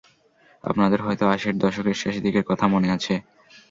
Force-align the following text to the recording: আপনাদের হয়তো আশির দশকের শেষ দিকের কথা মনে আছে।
আপনাদের 0.63 0.99
হয়তো 1.01 1.23
আশির 1.27 1.55
দশকের 1.57 1.97
শেষ 2.01 2.15
দিকের 2.25 2.45
কথা 2.49 2.65
মনে 2.67 2.89
আছে। 2.95 3.13